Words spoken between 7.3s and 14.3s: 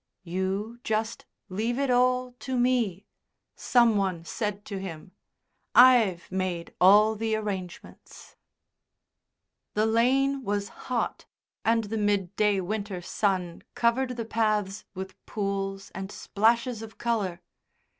arrangements." The lane was hot, and the midday winter sun covered the